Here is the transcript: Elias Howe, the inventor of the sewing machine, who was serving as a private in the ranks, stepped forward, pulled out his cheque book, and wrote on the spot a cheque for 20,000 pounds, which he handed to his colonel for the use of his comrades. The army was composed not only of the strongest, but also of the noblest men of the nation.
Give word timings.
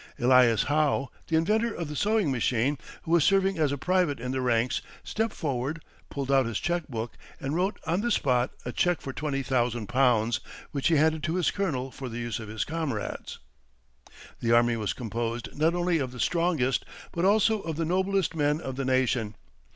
Elias 0.17 0.63
Howe, 0.63 1.11
the 1.27 1.35
inventor 1.35 1.71
of 1.71 1.87
the 1.87 1.95
sewing 1.95 2.31
machine, 2.31 2.79
who 3.03 3.11
was 3.11 3.23
serving 3.23 3.59
as 3.59 3.71
a 3.71 3.77
private 3.77 4.19
in 4.19 4.31
the 4.31 4.41
ranks, 4.41 4.81
stepped 5.03 5.35
forward, 5.35 5.79
pulled 6.09 6.31
out 6.31 6.47
his 6.47 6.57
cheque 6.59 6.87
book, 6.87 7.11
and 7.39 7.53
wrote 7.55 7.77
on 7.85 8.01
the 8.01 8.09
spot 8.09 8.49
a 8.65 8.71
cheque 8.71 8.99
for 8.99 9.13
20,000 9.13 9.85
pounds, 9.85 10.39
which 10.71 10.87
he 10.87 10.95
handed 10.95 11.21
to 11.21 11.35
his 11.35 11.51
colonel 11.51 11.91
for 11.91 12.09
the 12.09 12.17
use 12.17 12.39
of 12.39 12.49
his 12.49 12.65
comrades. 12.65 13.37
The 14.39 14.51
army 14.53 14.75
was 14.75 14.93
composed 14.93 15.55
not 15.55 15.75
only 15.75 15.99
of 15.99 16.11
the 16.11 16.19
strongest, 16.19 16.83
but 17.11 17.23
also 17.23 17.61
of 17.61 17.75
the 17.75 17.85
noblest 17.85 18.33
men 18.35 18.59
of 18.59 18.77
the 18.77 18.85
nation. 18.85 19.35